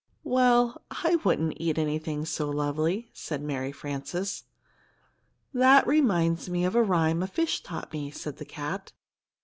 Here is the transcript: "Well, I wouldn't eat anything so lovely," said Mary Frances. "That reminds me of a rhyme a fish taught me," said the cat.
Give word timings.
"Well, 0.23 0.81
I 0.89 1.17
wouldn't 1.23 1.57
eat 1.57 1.77
anything 1.77 2.25
so 2.25 2.49
lovely," 2.49 3.11
said 3.13 3.43
Mary 3.43 3.71
Frances. 3.71 4.45
"That 5.53 5.85
reminds 5.85 6.49
me 6.49 6.65
of 6.65 6.73
a 6.73 6.81
rhyme 6.81 7.21
a 7.21 7.27
fish 7.27 7.61
taught 7.61 7.93
me," 7.93 8.09
said 8.09 8.37
the 8.37 8.45
cat. 8.45 8.93